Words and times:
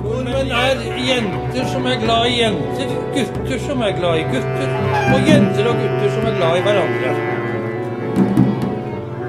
Nordmenn 0.00 0.50
er 0.56 0.80
jenter 1.06 1.64
som 1.72 1.86
er 1.86 1.98
glad 2.00 2.26
i 2.26 2.38
jenter. 2.40 2.88
Gutter 3.14 3.58
som 3.66 3.82
er 3.84 3.92
glad 3.98 4.14
i 4.20 4.24
gutter. 4.32 4.70
Og 5.14 5.28
jenter 5.28 5.68
og 5.70 5.82
gutter 5.82 6.10
som 6.14 6.26
er 6.30 6.34
glad 6.38 6.56
i 6.56 6.62
hverandre. 6.66 7.10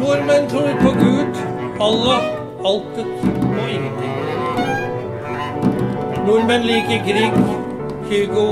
Nordmenn 0.00 0.48
tror 0.50 0.72
på 0.82 0.90
Gud, 0.98 1.40
Allah, 1.88 2.22
altet 2.70 3.12
og 3.46 3.66
ingenting. 3.76 4.14
Nordmenn 6.26 6.66
liker 6.66 6.98
Grieg, 7.06 7.36
Kygo, 8.10 8.46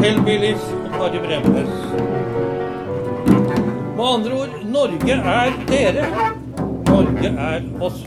Hellbillies 0.00 0.64
og 0.80 0.90
Kari 0.98 1.18
Bremnes. 1.26 1.74
Med 3.96 4.04
andre 4.14 4.32
ord, 4.42 4.60
Norge 4.64 5.12
er 5.12 5.50
dere. 5.68 6.06
Norge 6.86 7.34
er 7.50 7.60
oss. 7.80 8.06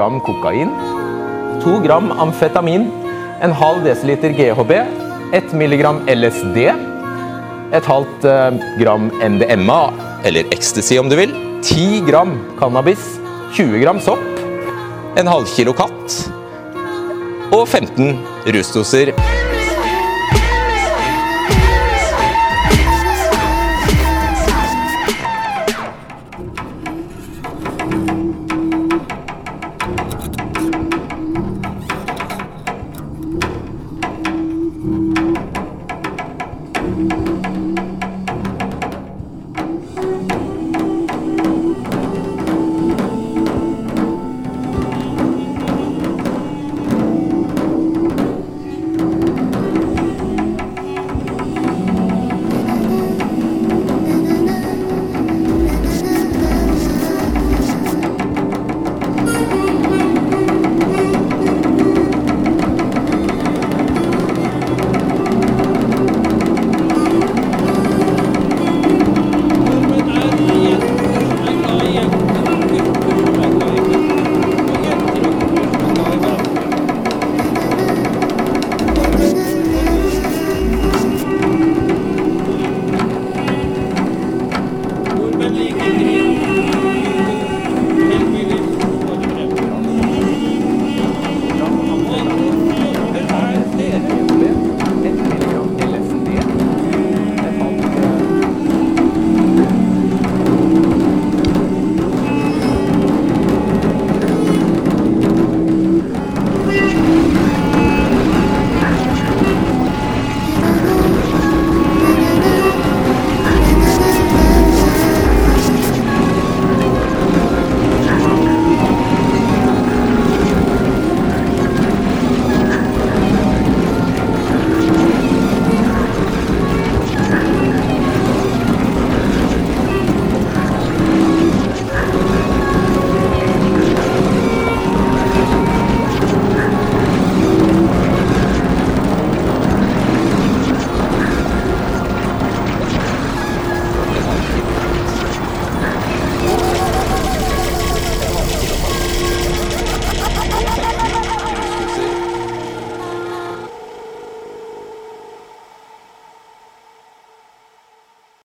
gram 0.00 0.16
kokain, 0.24 0.72
2 1.60 1.80
gram 1.84 2.08
amfetamin, 2.24 2.88
en 3.44 3.52
halv 3.52 3.84
desiliter 3.84 4.32
GHB, 4.32 4.72
1 5.36 5.52
milligram 5.60 6.00
LSD, 6.08 6.70
et 7.76 7.86
halvt 7.86 8.24
eh, 8.24 8.56
gram 8.80 9.10
MDMA, 9.20 9.82
eller 10.24 10.48
ecstasy 10.56 10.96
om 11.00 11.12
du 11.12 11.18
vil, 11.20 11.36
10 11.60 12.06
gram 12.08 12.32
cannabis, 12.58 13.18
20 13.52 13.84
gram 13.84 14.00
sopp, 14.00 14.24
en 15.20 15.28
halv 15.28 15.52
kilo 15.52 15.76
katt 15.76 16.16
og 17.50 17.66
15 17.68 18.16
rusdoser 18.54 19.12